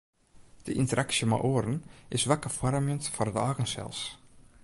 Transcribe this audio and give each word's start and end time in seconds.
De 0.65 0.71
ynteraksje 0.73 1.25
mei 1.31 1.41
oaren 1.51 1.79
is 2.17 2.27
wakker 2.29 2.53
foarmjend 2.57 3.05
foar 3.15 3.31
it 3.31 3.41
eigen 3.47 3.67
sels. 3.73 3.99